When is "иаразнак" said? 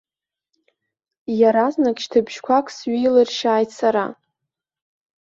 1.39-1.97